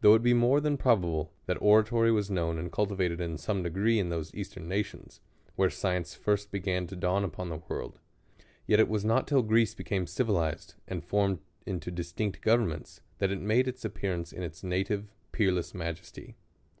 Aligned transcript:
Though 0.00 0.16
it 0.16 0.24
be 0.24 0.34
more 0.34 0.60
than 0.60 0.76
probable, 0.76 1.30
that 1.46 1.62
oratory 1.62 2.10
was 2.10 2.28
known 2.28 2.58
and 2.58 2.72
cultivated 2.72 3.20
in 3.20 3.38
some 3.38 3.62
degree 3.62 4.00
in 4.00 4.08
ihose 4.08 4.34
eastern 4.34 4.66
nations, 4.66 5.20
where 5.54 5.70
science 5.70 6.16
first 6.16 6.50
began 6.50 6.88
to 6.88 6.96
dawn 6.96 7.22
upon 7.22 7.48
the 7.48 7.58
world; 7.68 8.00
yet 8.66 8.80
it 8.80 8.88
was 8.88 9.04
not 9.04 9.28
till 9.28 9.42
Greece 9.42 9.74
became 9.76 10.08
civilized 10.08 10.74
and 10.88 11.04
formed 11.04 11.38
into 11.64 11.92
distinct 11.92 12.40
governments, 12.40 13.02
that 13.18 13.30
it 13.30 13.40
made 13.40 13.68
its 13.68 13.84
appear 13.84 14.14
ance 14.14 14.32
in 14.32 14.42
its 14.42 14.64
native, 14.64 15.12
peerless 15.30 15.74
majesty. 15.74 16.34